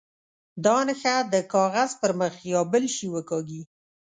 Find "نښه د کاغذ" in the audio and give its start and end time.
0.87-1.91